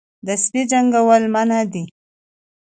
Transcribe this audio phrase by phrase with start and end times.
[0.27, 1.83] د سپي جنګول منع دي